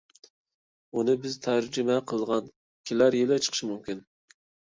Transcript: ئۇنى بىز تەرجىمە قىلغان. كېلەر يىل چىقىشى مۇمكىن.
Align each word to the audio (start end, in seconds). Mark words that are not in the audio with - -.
ئۇنى 1.01 1.13
بىز 1.25 1.35
تەرجىمە 1.47 1.97
قىلغان. 2.13 2.49
كېلەر 2.91 3.17
يىل 3.21 3.35
چىقىشى 3.49 3.69
مۇمكىن. 3.73 4.03